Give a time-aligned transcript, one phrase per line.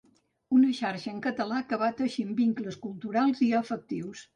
[0.59, 4.27] Una xarxa en català que va teixint vincles culturals i afectius.